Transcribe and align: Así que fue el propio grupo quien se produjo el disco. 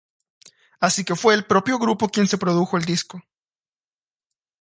Así 0.79 1.05
que 1.05 1.15
fue 1.15 1.35
el 1.35 1.45
propio 1.45 1.77
grupo 1.77 2.09
quien 2.09 2.25
se 2.27 2.39
produjo 2.39 2.75
el 2.75 2.85
disco. 2.85 3.21